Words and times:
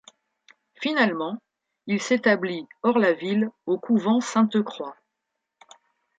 Finalement, 0.81 1.37
il 1.85 2.01
s'établit, 2.01 2.65
hors 2.81 2.97
la 2.97 3.13
ville, 3.13 3.51
au 3.67 3.77
couvent 3.77 4.19
Sainte-Croix. 4.19 4.95